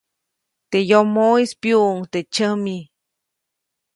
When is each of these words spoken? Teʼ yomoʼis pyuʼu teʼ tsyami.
Teʼ 0.69 0.85
yomoʼis 0.89 1.51
pyuʼu 1.61 1.89
teʼ 2.11 2.25
tsyami. 2.33 2.77